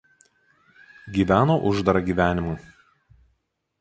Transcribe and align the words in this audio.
Gyveno 1.17 1.59
uždarą 1.73 2.01
gyvenimą. 2.11 2.59